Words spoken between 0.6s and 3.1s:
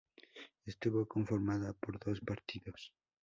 Estuvo conformada por dos partidos.